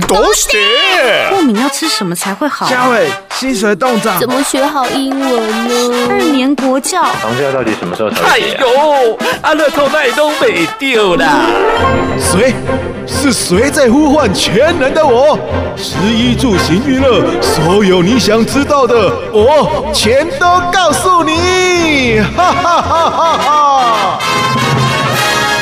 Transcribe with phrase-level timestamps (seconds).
[0.00, 0.48] 都是。
[1.30, 2.66] 过敏要吃什么才会好？
[2.68, 4.18] 嘉伟，薪水冻涨。
[4.18, 6.06] 怎么学好英文呢？
[6.10, 7.02] 二年国教。
[7.04, 8.28] 房价到底什么时候才会？
[8.28, 11.46] 哎呦，阿乐透那都没丢啦。
[12.18, 12.54] 谁？
[13.06, 15.38] 是谁在呼唤全能的我？
[15.76, 22.20] 食衣住行娱乐，所有你想知道的，我全都告诉你！
[22.34, 24.18] 哈哈哈哈哈！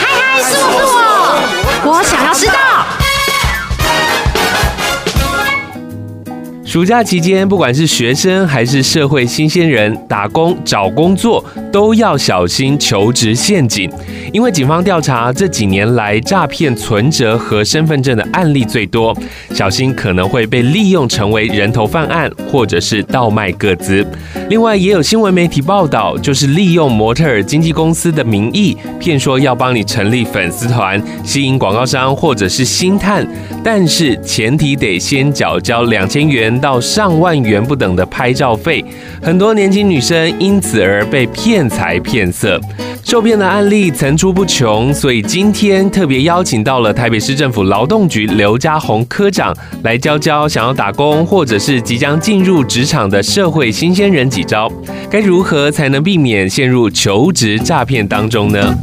[0.00, 0.92] 嗨嗨，是我是
[1.86, 2.54] 我，我想要知道。
[6.78, 13.90] 暑假期间，不管是学生还是社会新鲜人，打工找工作都要小心求职陷阱。
[14.32, 19.16] 因为警方调查这几年来诈骗存折和身份证的案例最多，
[19.52, 24.06] 小心可能会被利用成为人头犯案，或者是倒卖个资。
[24.48, 33.26] 另外，也有新闻媒体报道，就是利用模特儿经纪公司的名义，骗说要帮你成立粉丝团，吸引广告商或者是星探，
[33.64, 36.56] 但是前提得先缴交两千元。
[36.67, 38.84] 到到上万元不等的拍照费，
[39.22, 42.60] 很多年轻女生因此而被骗财骗色，
[43.02, 44.92] 受骗的案例层出不穷。
[44.92, 54.70] 所以今天特别邀请到了台北市政府劳动局刘家宏科长来教教想要打工或者是即将进入职场的社会新鲜人几招，
[55.08, 58.74] 该如何才能避免陷入求职诈骗当中呢？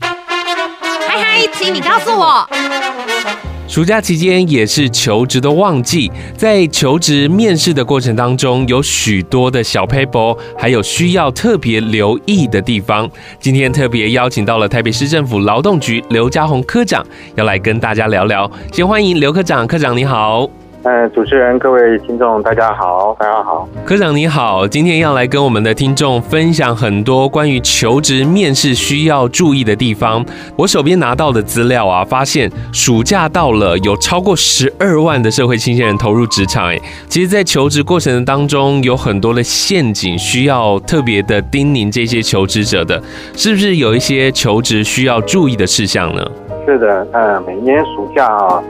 [0.00, 2.46] 嗨嗨，请你告诉我。
[3.68, 13.08] 暑假期间也是求职的旺季，在求职面试的过程当中，有许多的小 paper，还有需要特别留意的地方。
[13.38, 17.04] 今天特别邀请到了台北市政府劳动局刘家宏科长，
[17.36, 18.50] 要来跟大家聊聊。
[18.72, 20.48] 先欢迎刘科长，科长你好。
[20.84, 23.68] 呃，主持人、各位听众，大家好，大家好。
[23.84, 30.24] 科长你好，今天要来跟我们的听众分享很多关于求职面试需要注意的地方。
[30.56, 36.68] 我手边拿到的资料啊，发现暑假到了，有超过十二万的社会新鲜人投入职场。
[36.68, 43.02] 哎，其实，在求职过程当中，有很多的陷阱需要特别的叮咛这些求职者的，
[43.36, 46.24] 是不是有一些求职需要注意的事项呢？
[46.64, 48.62] 是的，呃，每年暑假啊。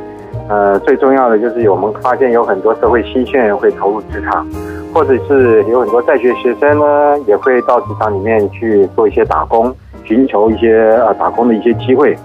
[0.48, 4.46] 呃，最重要的就是我们发现有很多社会新鲜人会投入职场，
[4.94, 9.70] 或者是有很多在学学生呢，也会到职场里面去做一些打工，
[10.04, 12.16] 寻求一些呃打工的一些机会。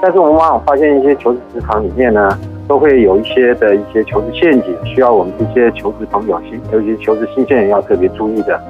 [0.00, 2.38] 但是我们往往发现一些求职职场里面呢，
[2.68, 8.60] 都会有一些的一些求职陷阱，需要我们这些求职朋友新，尤其求职新鲜人要特别注意的。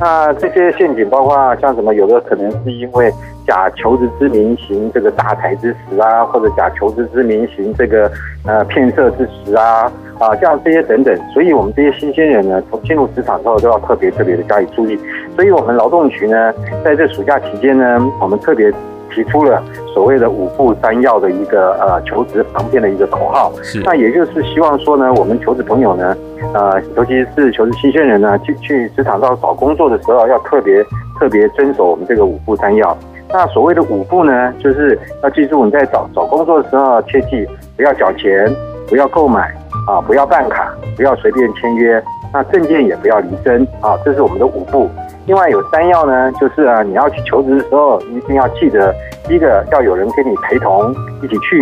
[0.00, 1.92] 那这些陷阱包括像什么？
[1.92, 3.12] 有的可能是因为。
[3.46, 8.10] 假求职之名行这个诈财之实啊，或者假求职之名行这个
[8.46, 14.98] 呃骗色之实啊啊，像这些等等，所以我们这些新鲜人呢，从进入职场之后都要特别特别的加以注意。
[15.36, 16.52] 所以我们劳动局呢，
[16.84, 18.72] 在这暑假期间呢，我们特别
[19.10, 19.62] 提出了
[19.92, 23.52] 所谓的五步三要的一个呃求职防骗的一个口号。
[23.62, 23.80] 是。
[23.84, 26.16] 那也就是希望说呢，我们求职朋友呢，
[26.54, 30.82] 呃，尤其是求职新鲜人呢，去去职场上找工作的时候，要特别
[31.18, 32.96] 特别遵守我们这个五步三要。
[33.36, 37.44] 那所谓的五步呢，就是要记住，你在找找工作的时候，切记
[37.76, 38.48] 不要缴钱，
[38.88, 39.52] 不要购买
[39.88, 42.00] 啊，不要办卡，不要随便签约，
[42.32, 44.88] 那证件也不要离身啊，这是我们的五步。
[45.26, 48.94] 另外有三要呢，就是啊，你要去求职的时候，一定要记得，
[49.26, 51.56] 第一个要有人跟你陪同一起去；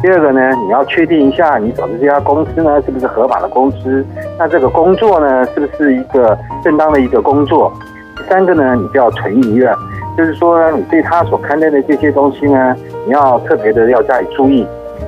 [0.00, 4.02] 第二个呢，你要确定一下你找的这家公司呢是不是合法的公司，
[4.38, 7.70] 那这个工作呢是不是一个正当的一个工作；
[8.16, 9.76] 第三个呢，你就要存疑了。
[10.18, 12.74] 就是说，你对他所刊登的这些东西呢，
[13.06, 14.66] 你要特别的要加以注意，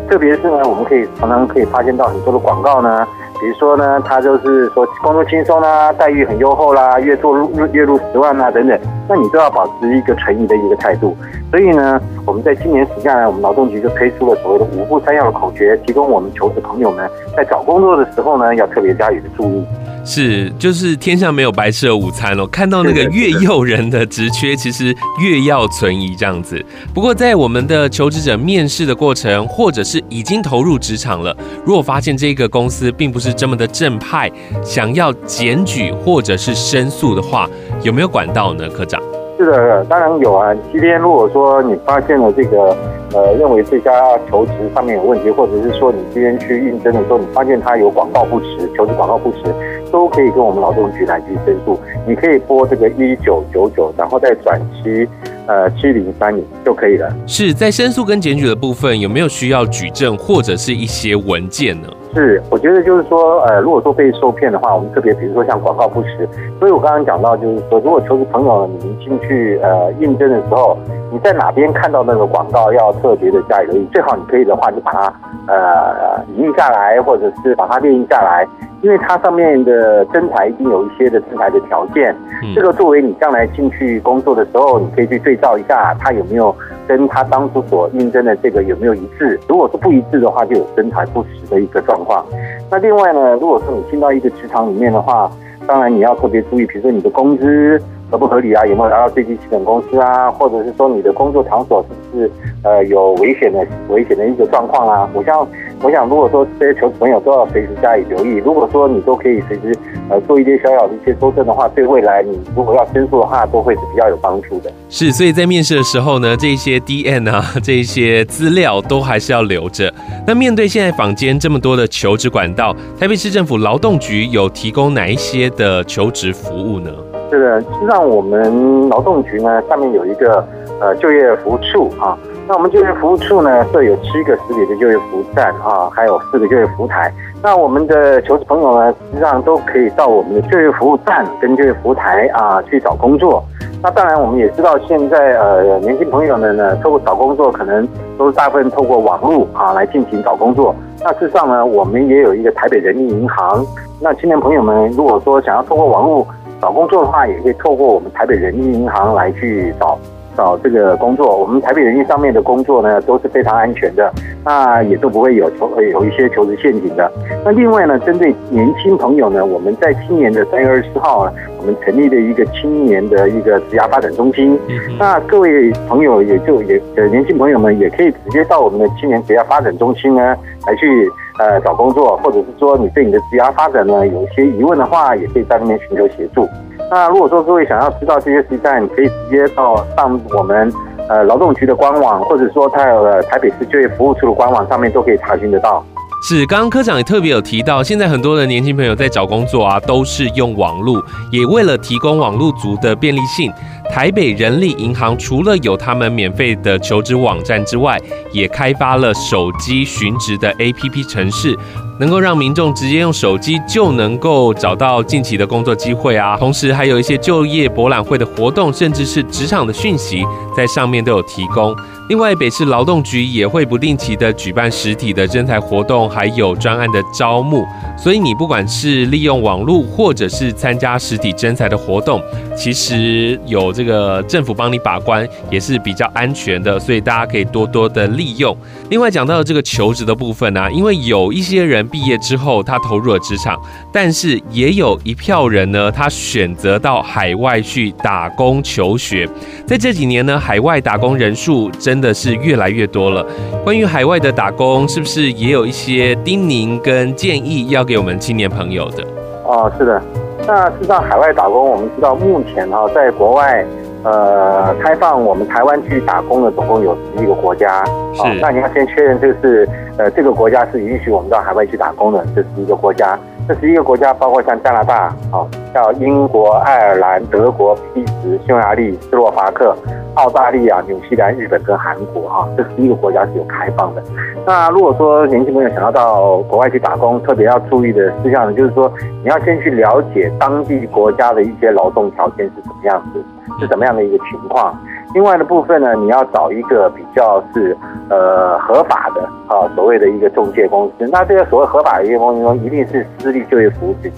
[0.09, 3.05] 特别是呢，我们可以常常可以发现到很多的广告呢，
[3.41, 8.79] 比如说呢，他就是说工作轻松啦，待遇很优厚啦，月做入月入十万啊等等，
[9.09, 11.17] 那你都要保持一个存疑的一个态度。
[11.51, 19.65] 所以呢，我们在今年暑假呢，我们劳动局就推出了所谓的五步三要的口诀，提供我们求职朋友们在找工作的时候呢，要特别加以的注意。
[20.03, 22.47] 是，就是天上没有白吃的午餐哦。
[22.47, 26.65] 看到那个越诱人的职缺，其实越要存疑这样子。
[26.95, 31.37] 不过，在我们的求职者面试的过程，或者是已经投入职场了，
[31.67, 34.31] 如果发现这个公司并不是这么的正派，
[34.63, 37.49] 想要检举或者是申诉的话，
[37.83, 39.01] 有没有管道呢，科长？
[39.39, 40.55] 是的，当然有啊。
[40.71, 42.77] 今天如果说你发现了这个，
[43.15, 43.91] 呃，认为这家
[44.29, 49.55] 求职上面有问题，或者是说你今天去应征的时候，你发现他有广告不实，求职广告不实，
[49.91, 51.81] 都可以跟我们劳动局来去申诉。
[52.07, 55.09] 你可以拨这个一九九九，然后再转七
[55.47, 57.11] 呃七零三零就可以了。
[57.27, 61.89] 是在申诉跟检举的部分，有没有需要举证或者是一些文件呢？
[62.15, 66.29] 是，我觉得就是说，呃，如果说被受骗的话，我们特别比如说像广告不实，
[66.59, 70.77] 所以我刚刚讲到就是说，如果求职朋友你们进去呃应征的时候，
[71.13, 75.13] 你在哪边看到那个广告，要特别的加以留意，最好你可以的话就把它
[75.47, 78.47] 呃印下来，或者是把它列印下来。
[78.83, 82.17] 因为它上面的征才一定有一些的征才的条件，
[82.55, 86.51] 这个作为你将来进去工作的时候，你可以去对照一下，它有没有
[86.91, 89.39] 跟他当初所应征的这个有没有一致。
[89.49, 92.27] 如果是不一致的话，就有身材不实的一个状况。
[92.69, 95.31] 那另外呢，如果说你进到一个职场里面的话，
[95.69, 102.29] 当然你要特别注意，比如说你的工资合不合理啊，有没有达到最低基本工资啊，或者是说你的工作场所是不是
[102.65, 105.47] 呃有危险的危险的一个状况啊，我像。
[105.83, 108.37] 我想，如果说这些求职朋友都要随时加以留意。
[108.45, 109.75] 如果说你都可以随时
[110.11, 114.71] 呃做一些小小的一些修正的话，对未来你如果要申诉的话，都会是比较有帮助的。
[114.91, 119.91] 是，所以在面试的时候呢，这些 DN 啊，这些资料都还是要留着。
[120.27, 126.91] 那面对现在坊间这么多的求职管道，台北市政府劳动局有提供哪一些的求职服务呢？
[127.31, 130.45] 是的，实际上我们劳动局呢，上面有一个
[130.79, 132.19] 呃就业服务处啊。
[132.51, 137.09] 那我们就业服务处呢，设有七个实体的就业服务站啊，还有四个就业服务台。
[137.41, 143.41] 那我们的求职朋友呢，实际上都可以到我们的就业服务站跟就业服务台啊去找工作。
[143.81, 147.87] 那当然，我们也知道现在呃年轻朋友们呢，透过找工作可能
[148.19, 150.75] 都是大部分透过网络啊来进行找工作。
[151.05, 153.65] 那事实上呢，我们也有一个台北人民银行。
[154.01, 156.27] 那青年朋友们如果说想要透过网络
[156.61, 159.97] 找工作的话，也可以透过我们台北人民银行来去找。
[160.37, 164.13] 找这个工作，我们台北人力上面的工作呢，都是非常安全的，
[164.45, 167.11] 那也都不会有求有一些求职陷阱的。
[167.45, 174.59] 那另外呢，针对年轻朋友呢，我们在今年的三月二十四号呢，我们成立了一个青年的一个职涯发展中心。
[174.99, 180.37] 那各位朋友也就也呃年轻朋友们也可以直接到我们的青年职涯发展中心呢
[180.67, 186.47] 来去呃找工作，或者是说你对你的职涯发展呢有一些疑问的话，也可以在那边寻求协助。
[186.91, 190.73] 那如果说各位想要知道这些事情，你可以直接到上我们
[191.09, 195.85] 呃劳动局的官网，或者说它有台北市就业服务处的官网上面都可以查询得到。
[196.23, 201.01] 是，刚刚科长也特别有提到，现在很多的年轻朋友在找工作啊，都是用网络，
[201.31, 203.51] 也为了提供网络族的便利性，
[203.89, 207.97] 台北人力银行除了有他们免费的求职网站之外，
[208.33, 211.57] 也开发了手机寻职的 APP 程式。
[212.01, 220.25] 能够让民众直接用手机就能够找到近期的工作机会啊，同时还有一些就业博览会的活动，甚至是职场的讯息，
[220.57, 221.77] 在上面都有提供。
[222.11, 227.65] 另外，北市劳动局也会不定期的举办实体的征才活动，还有专案的招募。
[227.97, 232.21] 所以，你不管是利用网络，或者是参加实体征才的活动，
[232.57, 236.81] 其实有这个政府帮你把关，也是比较安全的。
[236.81, 238.57] 所以，大家可以多多的利用。
[238.89, 243.57] 另外，讲到这个求职的部分呢、因为有一些人毕业之后他投入了职场，
[243.93, 249.29] 但是也有一票人呢，他选择到海外去打工求学。
[249.65, 253.23] 在这几年呢，海外打工人数真真的是越来越多了。
[253.63, 259.05] 关于海外的打工，是不是也有一些叮咛跟建议要给我们青年朋友的？
[259.45, 260.01] 哦，是的。
[260.47, 263.63] 那事实上，海外打工，我们知道目前哈，在国外，
[264.03, 267.85] 呃，开放我们台湾去打工的总共有十一个国家。
[268.15, 268.23] 是。
[268.41, 269.69] 那你要先确认，这个是
[269.99, 273.19] 呃，这个国家是允许我们到海外去打工的，这十一个国家。
[273.51, 275.43] 这十一个国家包括像加拿大，啊，
[275.75, 279.75] 叫英国、爱尔兰、德国、比利时、匈牙利、斯洛伐克。
[280.15, 284.03] 澳大利亚、纽西兰、日本跟韩国啊，这十一个国家是有开放的。
[284.47, 288.93] 那如果说年轻朋友想要到国外去打工，特别要注意的事项呢，就是说
[289.23, 293.25] 你要先去了解当地国家的一些劳动条件是怎么样子，
[293.61, 294.77] 是什么样的一个情况。
[295.13, 297.77] 另外的部分呢，你要找一个比较是
[298.09, 301.09] 呃合法的啊，所谓的一个中介公司。
[301.11, 304.11] 那这个所谓合法的一个公司，一定是私立就业服务的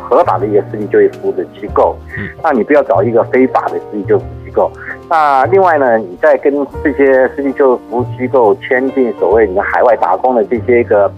[0.00, 1.96] 合法的一个私立就业服务的机构。
[2.42, 4.70] 那你不要找一个非法的私立就业服务机构。
[5.10, 11.10] 那另外呢，你在跟这些私立就业服务机构签订所谓你的海外打工的这些个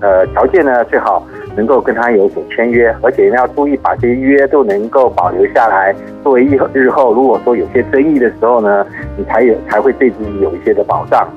[0.00, 1.22] 呃条件呢，最好
[1.58, 8.86] 能够跟他有所签约，而且要注意把这些约都能够保留下来，作为日日后如果说有些争议的时候呢，
[9.16, 11.28] 你才有才会对自己有一些的保障。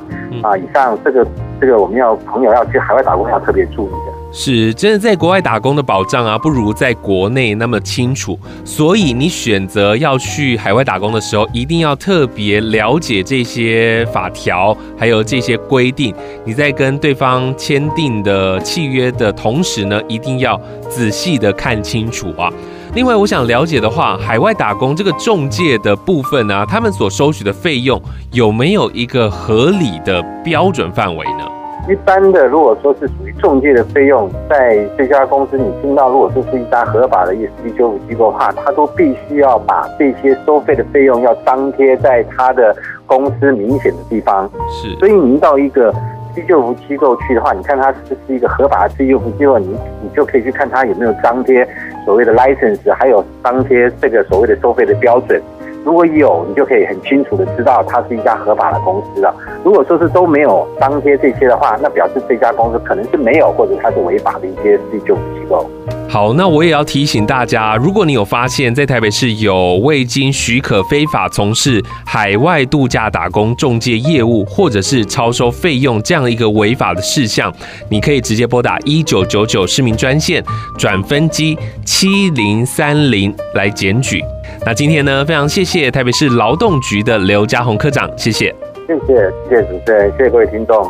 [0.44, 1.25] 啊，以上这个
[1.60, 4.11] 这个我们要朋友要去海外打工要特别注意的。
[4.33, 8.39] 是，真的在国外打工的保障啊，不如在国内那么清楚。
[8.63, 16.15] 所以你选择要去海外打工的时候，一定要特别了解这些法条，还有这些规定。
[16.45, 20.59] 你在跟对方签订的契约的同时呢，一定要
[20.89, 22.50] 仔细的看清楚啊。
[22.95, 31.61] 另外，我想了解的话，海外打工这个中介的部分啊，他们所收取的费用有没有一个合理的标准范围呢？
[31.91, 42.74] 一般的，如果说是属于中介的费用，在这家公司你听到，如果说是一家合法的一私立修复机构的话，他都必须要把这些收费的费用要张贴在他的
[43.05, 44.50] 公司明显的地方。
[44.69, 45.91] 是，所以您到一个
[46.33, 49.67] 私立救护机构去的话，你看它是不是一个合法的私立救护机构，你
[50.01, 51.67] 你就可以去看它有没有张贴
[52.05, 55.41] 所谓的 license，还有张贴这个所谓的收费的标准。
[55.83, 59.33] 如果有，你就可以很清楚的知道它是一家合法的公司了。
[59.63, 65.67] 如果说是都没有张贴这些的话，那表示这家公司可能是没有，或者它是违法的一些自救机构。
[66.07, 77.51] 好，那我也要提醒大家，如果你有发现，在台北市有未经许可非法从事海外度假打工中介业务，或者是超收费用这样一个违法的事项，
[77.89, 80.43] 你可以直接拨打一九九九市民专线
[80.77, 84.21] 转分机七零三零来检举。
[84.65, 88.53] 那今天呢，非常谢谢台北市劳动局的刘家宏科长，谢谢，
[88.88, 90.88] 谢谢，谢谢主持人，谢谢各位听众。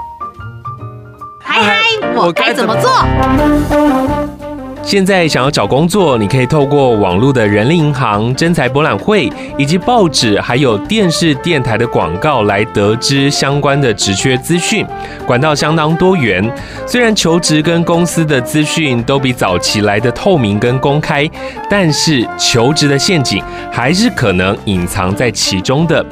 [1.40, 1.82] 嗨嗨，
[2.16, 2.90] 我该怎么做？
[4.84, 14.86] 现在想要找工作，你可以透过网络的人力银行、征才博览会，以及报纸还有电视、电台的广告来得知相关的职缺资讯，
[15.26, 16.44] 管道相当多元。
[16.86, 21.30] 虽然求职跟公司的资讯都比早期来的透明跟公开，
[21.70, 26.06] 但是求职的陷阱还是可能隐藏在其中的。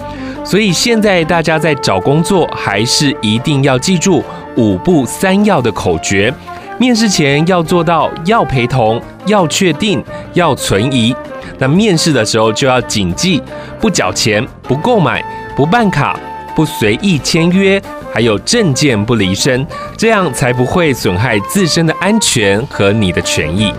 [0.45, 4.23] 所以现在大家在找工作，还是一定要记住
[4.55, 6.33] 五步三要的口诀。
[6.79, 10.01] 面试前要做到要陪同、要确定、
[10.33, 11.13] 要存疑。
[11.57, 13.43] 那面试的时候就要谨记：
[13.81, 15.21] 不缴钱、不购买、
[15.57, 16.17] 不办卡、
[16.55, 17.81] 不随意签约，
[18.13, 19.67] 还有证件不离身，
[19.97, 23.73] 这样才不会损害自身的安全和你的权益。